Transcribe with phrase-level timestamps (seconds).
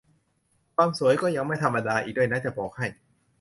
[0.75, 2.87] ความสวยก็ยังไม่ธรรมดาอีกด้วยนะจะบอกให้